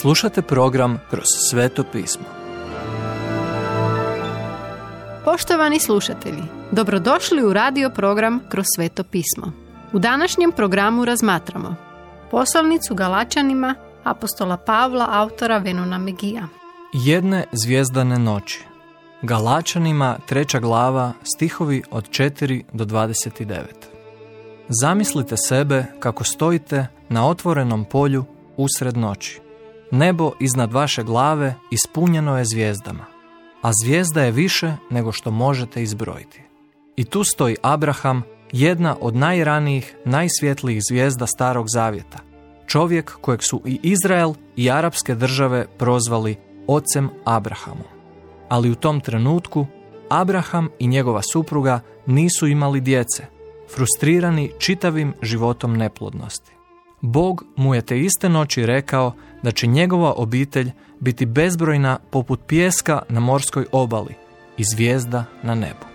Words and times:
Slušate 0.00 0.42
program 0.42 1.00
Kroz 1.10 1.24
sveto 1.50 1.84
pismo. 1.92 2.24
Poštovani 5.24 5.80
slušatelji, 5.80 6.42
dobrodošli 6.70 7.44
u 7.44 7.52
radio 7.52 7.90
program 7.90 8.40
Kroz 8.48 8.64
sveto 8.76 9.04
pismo. 9.04 9.52
U 9.92 9.98
današnjem 9.98 10.52
programu 10.52 11.04
razmatramo 11.04 11.76
poslovnicu 12.30 12.94
Galačanima 12.94 13.74
apostola 14.04 14.56
Pavla, 14.56 15.08
autora 15.10 15.58
Venona 15.58 15.98
Megija. 15.98 16.48
Jedne 16.92 17.44
zvijezdane 17.52 18.18
noći. 18.18 18.64
Galačanima 19.22 20.18
treća 20.26 20.60
glava 20.60 21.12
stihovi 21.22 21.82
od 21.90 22.08
4 22.08 22.62
do 22.72 22.84
29. 22.84 23.62
Zamislite 24.68 25.36
sebe 25.36 25.84
kako 26.00 26.24
stojite 26.24 26.86
na 27.08 27.28
otvorenom 27.28 27.84
polju 27.84 28.24
usred 28.56 28.96
noći. 28.96 29.45
Nebo 29.90 30.32
iznad 30.40 30.72
vaše 30.72 31.02
glave 31.02 31.54
ispunjeno 31.70 32.38
je 32.38 32.44
zvijezdama, 32.44 33.04
a 33.62 33.70
zvijezda 33.82 34.22
je 34.22 34.30
više 34.30 34.72
nego 34.90 35.12
što 35.12 35.30
možete 35.30 35.82
izbrojiti. 35.82 36.42
I 36.96 37.04
tu 37.04 37.24
stoji 37.24 37.56
Abraham, 37.62 38.22
jedna 38.52 38.96
od 39.00 39.16
najranijih, 39.16 39.96
najsvjetlijih 40.04 40.82
zvijezda 40.88 41.26
Starog 41.26 41.66
Zavjeta, 41.68 42.18
čovjek 42.66 43.18
kojeg 43.20 43.42
su 43.42 43.62
i 43.64 43.80
Izrael 43.82 44.34
i 44.56 44.70
arapske 44.70 45.14
države 45.14 45.66
prozvali 45.78 46.36
ocem 46.66 47.10
Abrahamom. 47.24 47.86
Ali 48.48 48.70
u 48.70 48.74
tom 48.74 49.00
trenutku 49.00 49.66
Abraham 50.08 50.68
i 50.78 50.86
njegova 50.86 51.22
supruga 51.32 51.80
nisu 52.06 52.46
imali 52.46 52.80
djece, 52.80 53.26
frustrirani 53.74 54.52
čitavim 54.58 55.14
životom 55.22 55.76
neplodnosti. 55.76 56.55
Bog 57.06 57.44
mu 57.56 57.74
je 57.74 57.82
te 57.82 58.00
iste 58.00 58.28
noći 58.28 58.66
rekao 58.66 59.12
da 59.42 59.50
će 59.50 59.66
njegova 59.66 60.12
obitelj 60.16 60.70
biti 61.00 61.26
bezbrojna 61.26 61.98
poput 62.10 62.40
pjeska 62.46 63.02
na 63.08 63.20
morskoj 63.20 63.66
obali 63.72 64.14
i 64.56 64.64
zvijezda 64.64 65.24
na 65.42 65.54
nebu. 65.54 65.86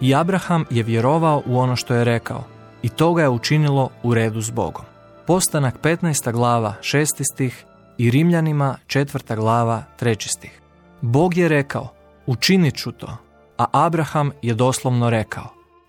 I 0.00 0.14
Abraham 0.14 0.64
je 0.70 0.82
vjerovao 0.82 1.42
u 1.46 1.58
ono 1.58 1.76
što 1.76 1.94
je 1.94 2.04
rekao 2.04 2.44
i 2.82 2.88
to 2.88 3.14
ga 3.14 3.22
je 3.22 3.28
učinilo 3.28 3.90
u 4.02 4.14
redu 4.14 4.40
s 4.40 4.50
Bogom. 4.50 4.84
Postanak 5.26 5.82
15. 5.82 6.32
glava 6.32 6.74
6. 6.80 7.06
stih 7.34 7.64
i 7.98 8.10
Rimljanima 8.10 8.76
4. 8.86 9.36
glava 9.36 9.82
3. 10.00 10.28
stih. 10.36 10.60
Bog 11.00 11.36
je 11.36 11.48
rekao, 11.48 11.88
učinit 12.26 12.76
ću 12.76 12.92
to, 12.92 13.16
a 13.58 13.64
Abraham 13.72 14.30
je 14.42 14.54
doslovno 14.54 15.10
rekao, 15.10 15.46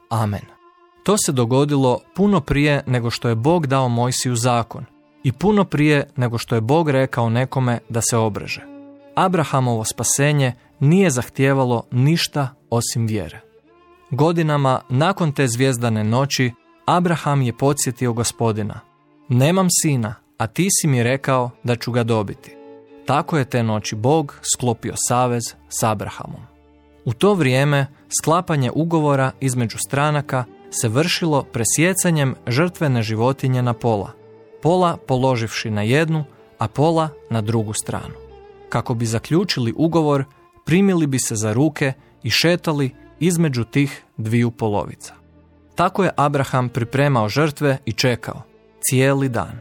amen. 0.10 0.59
To 1.10 1.18
se 1.18 1.32
dogodilo 1.32 2.00
puno 2.16 2.42
prije 2.42 2.84
nego 2.88 3.10
što 3.10 3.30
je 3.30 3.36
Bog 3.36 3.68
dao 3.68 3.90
Mojsiju 3.90 4.36
zakon 4.36 4.86
i 5.24 5.32
puno 5.32 5.66
prije 5.66 6.10
nego 6.16 6.38
što 6.38 6.56
je 6.56 6.62
Bog 6.62 6.90
rekao 6.90 7.30
nekome 7.30 7.80
da 7.90 8.02
se 8.02 8.18
obreže. 8.18 8.62
Abrahamovo 9.16 9.86
spasenje 9.86 10.54
nije 10.80 11.10
zahtijevalo 11.10 11.84
ništa 11.92 12.50
osim 12.70 13.06
vjere. 13.06 13.42
Godinama 14.12 14.82
nakon 14.90 15.32
te 15.32 15.48
zvijezdane 15.48 16.04
noći 16.04 16.52
Abraham 16.86 17.42
je 17.42 17.58
podsjetio 17.58 18.14
gospodina. 18.14 18.80
Nemam 19.30 19.68
sina, 19.82 20.16
a 20.38 20.48
ti 20.48 20.68
si 20.82 20.88
mi 20.88 21.04
rekao 21.04 21.50
da 21.64 21.76
ću 21.76 21.92
ga 21.92 22.04
dobiti. 22.04 22.56
Tako 23.06 23.38
je 23.38 23.46
te 23.46 23.64
noći 23.64 23.96
Bog 23.96 24.40
sklopio 24.56 24.94
savez 25.08 25.44
s 25.70 25.84
Abrahamom. 25.84 26.42
U 27.06 27.14
to 27.14 27.34
vrijeme 27.34 27.88
sklapanje 28.22 28.72
ugovora 28.76 29.32
između 29.40 29.78
stranaka 29.78 30.44
se 30.72 30.90
vršilo 30.90 31.44
presjecanjem 31.44 32.36
žrtvene 32.48 33.04
životinje 33.04 33.62
na 33.62 33.74
pola, 33.74 34.12
pola 34.62 34.98
položivši 35.08 35.70
na 35.70 35.82
jednu, 35.82 36.24
a 36.58 36.68
pola 36.68 37.10
na 37.30 37.42
drugu 37.42 37.74
stranu. 37.74 38.14
Kako 38.70 38.94
bi 38.94 39.06
zaključili 39.06 39.74
ugovor, 39.78 40.24
primili 40.66 41.08
bi 41.08 41.20
se 41.20 41.36
za 41.36 41.54
ruke 41.54 41.94
i 42.24 42.30
šetali 42.30 42.96
između 43.20 43.64
tih 43.64 44.04
dviju 44.18 44.52
polovica. 44.52 45.14
Tako 45.76 46.04
je 46.04 46.12
Abraham 46.16 46.70
pripremao 46.70 47.30
žrtve 47.30 47.78
i 47.86 47.92
čekao, 47.92 48.42
cijeli 48.82 49.30
dan. 49.30 49.60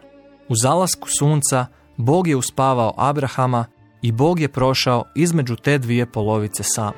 U 0.49 0.55
zalasku 0.57 1.09
sunca 1.19 1.67
Bog 1.97 2.29
je 2.29 2.37
uspavao 2.37 2.95
Abrahama 2.97 3.65
i 4.03 4.13
Bog 4.13 4.41
je 4.41 4.49
prošao 4.49 5.05
između 5.15 5.57
te 5.57 5.79
dvije 5.79 6.07
polovice 6.07 6.63
sam. 6.63 6.93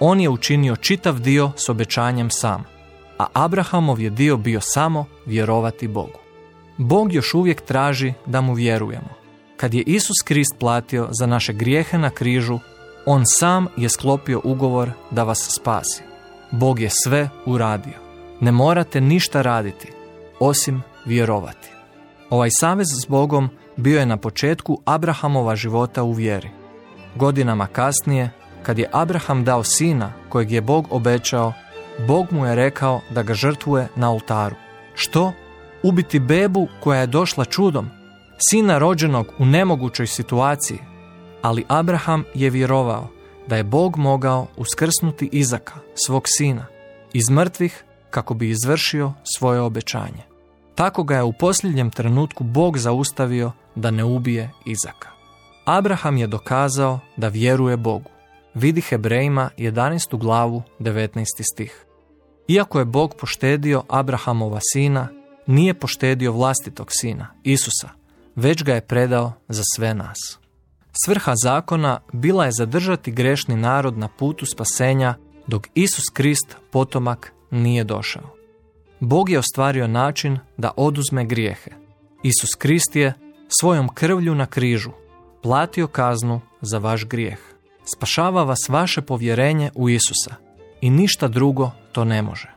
On 0.00 0.20
je 0.20 0.28
učinio 0.28 0.76
čitav 0.76 1.18
dio 1.18 1.52
s 1.56 1.68
obećanjem 1.68 2.30
sam 2.30 2.73
a 3.18 3.26
Abrahamov 3.32 4.00
je 4.00 4.10
dio 4.10 4.36
bio 4.36 4.60
samo 4.60 5.04
vjerovati 5.26 5.88
Bogu. 5.88 6.18
Bog 6.78 7.12
još 7.12 7.34
uvijek 7.34 7.60
traži 7.60 8.12
da 8.26 8.40
mu 8.40 8.54
vjerujemo. 8.54 9.08
Kad 9.56 9.74
je 9.74 9.82
Isus 9.82 10.22
Krist 10.24 10.54
platio 10.58 11.08
za 11.10 11.26
naše 11.26 11.52
grijehe 11.52 11.98
na 11.98 12.10
križu, 12.10 12.58
on 13.06 13.22
sam 13.26 13.66
je 13.76 13.88
sklopio 13.88 14.40
ugovor 14.44 14.90
da 15.10 15.22
vas 15.22 15.48
spasi. 15.50 16.02
Bog 16.50 16.80
je 16.80 16.90
sve 17.04 17.28
uradio. 17.46 18.04
Ne 18.40 18.52
morate 18.52 19.00
ništa 19.00 19.42
raditi, 19.42 19.92
osim 20.40 20.82
vjerovati. 21.04 21.68
Ovaj 22.30 22.48
savez 22.50 22.86
s 23.04 23.06
Bogom 23.08 23.48
bio 23.76 24.00
je 24.00 24.06
na 24.06 24.16
početku 24.16 24.80
Abrahamova 24.84 25.56
života 25.56 26.02
u 26.02 26.12
vjeri. 26.12 26.50
Godinama 27.14 27.66
kasnije, 27.66 28.30
kad 28.62 28.78
je 28.78 28.90
Abraham 28.92 29.44
dao 29.44 29.64
sina 29.64 30.12
kojeg 30.28 30.52
je 30.52 30.60
Bog 30.60 30.86
obećao, 30.90 31.52
Bog 31.98 32.26
mu 32.30 32.46
je 32.46 32.54
rekao 32.54 33.00
da 33.10 33.22
ga 33.22 33.34
žrtvuje 33.34 33.88
na 33.96 34.12
oltaru. 34.12 34.56
Što? 34.94 35.32
Ubiti 35.82 36.18
bebu 36.18 36.68
koja 36.80 37.00
je 37.00 37.06
došla 37.06 37.44
čudom, 37.44 37.90
sina 38.50 38.78
rođenog 38.78 39.26
u 39.38 39.44
nemogućoj 39.44 40.06
situaciji. 40.06 40.78
Ali 41.42 41.64
Abraham 41.68 42.24
je 42.34 42.50
vjerovao 42.50 43.08
da 43.46 43.56
je 43.56 43.64
Bog 43.64 43.96
mogao 43.96 44.46
uskrsnuti 44.56 45.28
Izaka, 45.32 45.74
svog 46.06 46.22
sina, 46.26 46.66
iz 47.12 47.30
mrtvih 47.30 47.84
kako 48.10 48.34
bi 48.34 48.50
izvršio 48.50 49.12
svoje 49.36 49.60
obećanje. 49.60 50.22
Tako 50.74 51.02
ga 51.02 51.16
je 51.16 51.22
u 51.22 51.32
posljednjem 51.32 51.90
trenutku 51.90 52.44
Bog 52.44 52.78
zaustavio 52.78 53.52
da 53.74 53.90
ne 53.90 54.04
ubije 54.04 54.50
Izaka. 54.66 55.08
Abraham 55.64 56.16
je 56.16 56.26
dokazao 56.26 57.00
da 57.16 57.28
vjeruje 57.28 57.76
Bogu. 57.76 58.10
Vidi 58.54 58.80
Hebrejima 58.80 59.50
11. 59.58 60.18
glavu 60.18 60.62
19. 60.80 61.24
stih. 61.52 61.83
Iako 62.48 62.78
je 62.78 62.84
Bog 62.84 63.14
poštedio 63.20 63.82
Abrahamova 63.88 64.60
sina, 64.72 65.08
nije 65.46 65.74
poštedio 65.74 66.32
vlastitog 66.32 66.88
sina, 66.90 67.26
Isusa, 67.42 67.88
već 68.36 68.64
ga 68.64 68.74
je 68.74 68.86
predao 68.86 69.32
za 69.48 69.62
sve 69.74 69.94
nas. 69.94 70.38
Svrha 71.04 71.32
zakona 71.44 72.00
bila 72.12 72.44
je 72.44 72.52
zadržati 72.58 73.12
grešni 73.12 73.56
narod 73.56 73.98
na 73.98 74.08
putu 74.08 74.46
spasenja 74.46 75.14
dok 75.46 75.66
Isus 75.74 76.04
Krist, 76.12 76.56
potomak, 76.70 77.32
nije 77.50 77.84
došao. 77.84 78.34
Bog 79.00 79.30
je 79.30 79.38
ostvario 79.38 79.86
način 79.86 80.38
da 80.56 80.70
oduzme 80.76 81.24
grijehe. 81.24 81.70
Isus 82.22 82.54
Krist 82.58 82.96
je 82.96 83.14
svojom 83.60 83.88
krvlju 83.88 84.34
na 84.34 84.46
križu 84.46 84.90
platio 85.42 85.86
kaznu 85.86 86.40
za 86.60 86.78
vaš 86.78 87.04
grijeh. 87.04 87.38
Spašava 87.94 88.44
vas 88.44 88.68
vaše 88.68 89.02
povjerenje 89.02 89.70
u 89.74 89.88
Isusa 89.88 90.43
i 90.84 90.90
ništa 90.90 91.28
drugo 91.28 91.70
to 91.92 92.04
ne 92.04 92.22
može. 92.22 92.48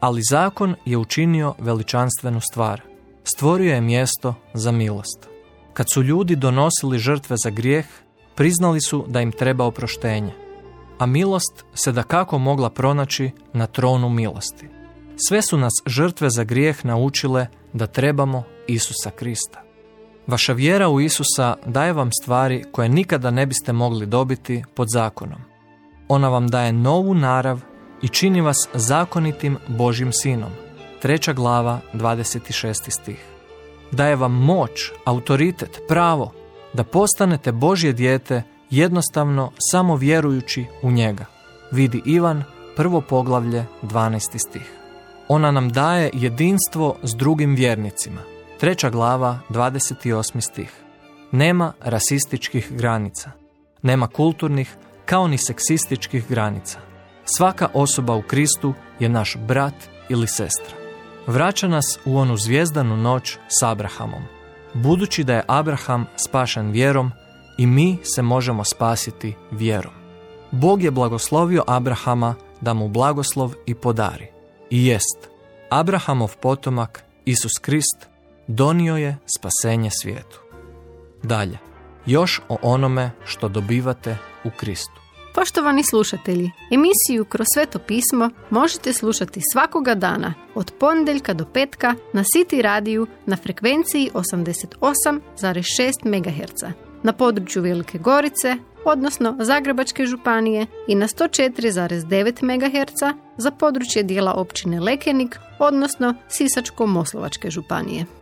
Ali 0.00 0.22
zakon 0.30 0.74
je 0.84 0.96
učinio 0.96 1.54
veličanstvenu 1.58 2.40
stvar. 2.40 2.80
Stvorio 3.24 3.74
je 3.74 3.80
mjesto 3.80 4.34
za 4.54 4.72
milost. 4.72 5.28
Kad 5.72 5.86
su 5.92 6.02
ljudi 6.02 6.36
donosili 6.36 6.98
žrtve 6.98 7.36
za 7.44 7.50
grijeh, 7.50 7.86
priznali 8.34 8.80
su 8.80 9.04
da 9.08 9.20
im 9.20 9.32
treba 9.32 9.64
oproštenje. 9.64 10.32
A 10.98 11.06
milost 11.06 11.64
se 11.74 11.92
da 11.92 12.02
kako 12.02 12.38
mogla 12.38 12.70
pronaći 12.70 13.30
na 13.52 13.66
tronu 13.66 14.08
milosti. 14.08 14.68
Sve 15.28 15.42
su 15.42 15.56
nas 15.56 15.72
žrtve 15.86 16.30
za 16.30 16.44
grijeh 16.44 16.84
naučile 16.84 17.46
da 17.72 17.86
trebamo 17.86 18.44
Isusa 18.66 19.10
Krista. 19.10 19.62
Vaša 20.26 20.52
vjera 20.52 20.88
u 20.88 21.00
Isusa 21.00 21.56
daje 21.66 21.92
vam 21.92 22.10
stvari 22.22 22.64
koje 22.72 22.88
nikada 22.88 23.30
ne 23.30 23.46
biste 23.46 23.72
mogli 23.72 24.06
dobiti 24.06 24.64
pod 24.74 24.88
zakonom. 24.90 25.51
Ona 26.12 26.28
vam 26.28 26.48
daje 26.48 26.72
novu 26.72 27.14
narav 27.14 27.60
i 28.02 28.08
čini 28.08 28.40
vas 28.40 28.68
zakonitim 28.74 29.56
Božim 29.68 30.12
sinom. 30.12 30.50
Treća 31.02 31.32
glava, 31.32 31.80
26. 31.94 32.90
stih. 32.90 33.24
Daje 33.92 34.16
vam 34.16 34.32
moć, 34.32 34.70
autoritet, 35.04 35.80
pravo 35.88 36.32
da 36.72 36.84
postanete 36.84 37.52
Božje 37.52 37.92
dijete 37.92 38.42
jednostavno 38.70 39.52
samo 39.70 39.96
vjerujući 39.96 40.66
u 40.82 40.90
njega. 40.90 41.24
Vidi 41.70 42.02
Ivan, 42.06 42.44
prvo 42.76 43.00
poglavlje, 43.00 43.66
12. 43.82 44.38
stih. 44.48 44.72
Ona 45.28 45.50
nam 45.50 45.68
daje 45.68 46.10
jedinstvo 46.12 46.96
s 47.02 47.14
drugim 47.14 47.54
vjernicima. 47.54 48.20
Treća 48.60 48.90
glava, 48.90 49.38
28. 49.48 50.40
stih. 50.40 50.72
Nema 51.30 51.72
rasističkih 51.80 52.72
granica. 52.72 53.30
Nema 53.82 54.06
kulturnih 54.06 54.76
kao 55.04 55.28
ni 55.28 55.38
seksističkih 55.38 56.28
granica. 56.28 56.78
Svaka 57.24 57.68
osoba 57.74 58.14
u 58.14 58.22
Kristu 58.22 58.74
je 58.98 59.08
naš 59.08 59.36
brat 59.46 59.74
ili 60.08 60.26
sestra. 60.26 60.76
Vraća 61.26 61.68
nas 61.68 61.98
u 62.04 62.18
onu 62.18 62.36
zvijezdanu 62.36 62.96
noć 62.96 63.38
s 63.48 63.62
Abrahamom. 63.62 64.22
Budući 64.74 65.24
da 65.24 65.34
je 65.34 65.44
Abraham 65.46 66.06
spašan 66.16 66.70
vjerom, 66.70 67.12
i 67.58 67.66
mi 67.66 67.98
se 68.02 68.22
možemo 68.22 68.64
spasiti 68.64 69.34
vjerom. 69.50 69.92
Bog 70.50 70.82
je 70.82 70.90
blagoslovio 70.90 71.64
Abrahama 71.66 72.34
da 72.60 72.74
mu 72.74 72.88
blagoslov 72.88 73.54
i 73.66 73.74
podari. 73.74 74.26
I 74.70 74.86
jest, 74.86 75.28
Abrahamov 75.70 76.36
potomak, 76.40 77.04
Isus 77.24 77.52
Krist, 77.60 78.08
donio 78.46 78.96
je 78.96 79.16
spasenje 79.36 79.90
svijetu. 80.02 80.40
Dalje, 81.22 81.58
još 82.06 82.40
o 82.48 82.56
onome 82.62 83.10
što 83.24 83.48
dobivate 83.48 84.16
u 84.44 84.50
Kristu. 84.56 85.02
Poštovani 85.34 85.84
slušatelji, 85.84 86.50
emisiju 86.70 87.24
Kroz 87.24 87.46
sveto 87.54 87.78
pismo 87.78 88.30
možete 88.50 88.92
slušati 88.92 89.40
svakoga 89.52 89.94
dana 89.94 90.34
od 90.54 90.72
ponedjeljka 90.80 91.34
do 91.34 91.44
petka 91.44 91.94
na 92.12 92.22
City 92.22 92.62
radiju 92.62 93.06
na 93.26 93.36
frekvenciji 93.36 94.10
88,6 94.14 95.92
MHz 96.04 96.62
na 97.02 97.12
području 97.12 97.62
Velike 97.62 97.98
Gorice, 97.98 98.56
odnosno 98.84 99.36
Zagrebačke 99.40 100.06
županije 100.06 100.66
i 100.88 100.94
na 100.94 101.08
104,9 101.08 102.42
MHz 102.42 103.16
za 103.36 103.50
područje 103.50 104.02
dijela 104.02 104.32
općine 104.32 104.80
Lekenik, 104.80 105.38
odnosno 105.58 106.14
Sisačko-Moslovačke 106.28 107.50
županije. 107.50 108.21